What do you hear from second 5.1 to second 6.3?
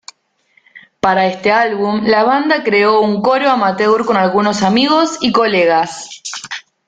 y colegas.